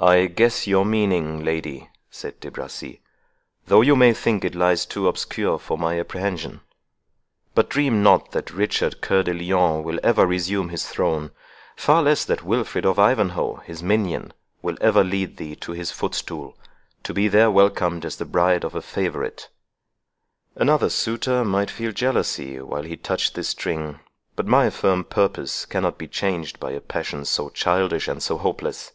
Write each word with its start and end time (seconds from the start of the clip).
"I 0.00 0.26
guess 0.26 0.68
your 0.68 0.84
meaning, 0.84 1.44
lady," 1.44 1.88
said 2.08 2.38
De 2.38 2.52
Bracy, 2.52 3.02
"though 3.66 3.80
you 3.80 3.96
may 3.96 4.12
think 4.12 4.44
it 4.44 4.54
lies 4.54 4.86
too 4.86 5.08
obscure 5.08 5.58
for 5.58 5.76
my 5.76 5.98
apprehension. 5.98 6.60
But 7.56 7.68
dream 7.68 8.00
not, 8.00 8.30
that 8.30 8.52
Richard 8.52 9.00
Cœur 9.02 9.24
de 9.24 9.34
Lion 9.34 9.82
will 9.82 9.98
ever 10.04 10.24
resume 10.24 10.68
his 10.68 10.86
throne, 10.88 11.32
far 11.74 12.00
less 12.00 12.24
that 12.26 12.44
Wilfred 12.44 12.86
of 12.86 13.00
Ivanhoe, 13.00 13.56
his 13.64 13.82
minion, 13.82 14.32
will 14.62 14.76
ever 14.80 15.02
lead 15.02 15.36
thee 15.36 15.56
to 15.56 15.72
his 15.72 15.90
footstool, 15.90 16.56
to 17.02 17.12
be 17.12 17.26
there 17.26 17.50
welcomed 17.50 18.04
as 18.04 18.14
the 18.18 18.24
bride 18.24 18.62
of 18.62 18.76
a 18.76 18.80
favourite. 18.82 19.48
Another 20.54 20.90
suitor 20.90 21.44
might 21.44 21.70
feel 21.72 21.90
jealousy 21.90 22.60
while 22.60 22.84
he 22.84 22.96
touched 22.96 23.34
this 23.34 23.48
string; 23.48 23.98
but 24.36 24.46
my 24.46 24.70
firm 24.70 25.02
purpose 25.02 25.66
cannot 25.66 25.98
be 25.98 26.06
changed 26.06 26.60
by 26.60 26.70
a 26.70 26.80
passion 26.80 27.24
so 27.24 27.48
childish 27.50 28.06
and 28.06 28.22
so 28.22 28.38
hopeless. 28.38 28.92